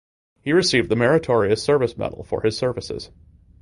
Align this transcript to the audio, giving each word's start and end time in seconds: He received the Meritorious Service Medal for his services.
He 0.41 0.51
received 0.51 0.89
the 0.89 0.95
Meritorious 0.95 1.61
Service 1.61 1.95
Medal 1.95 2.23
for 2.23 2.41
his 2.41 2.57
services. 2.57 3.11